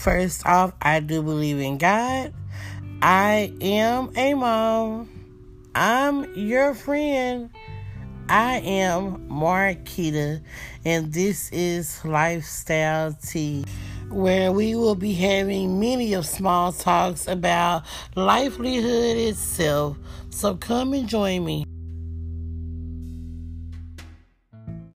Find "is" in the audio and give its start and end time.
11.52-12.02